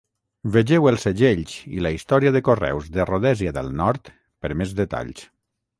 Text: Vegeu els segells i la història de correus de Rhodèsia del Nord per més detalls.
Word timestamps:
Vegeu 0.53 0.87
els 0.91 1.05
segells 1.07 1.53
i 1.75 1.83
la 1.87 1.91
història 1.97 2.33
de 2.37 2.41
correus 2.49 2.91
de 2.97 3.07
Rhodèsia 3.11 3.55
del 3.61 3.73
Nord 3.83 4.15
per 4.47 4.55
més 4.63 4.77
detalls. 4.83 5.29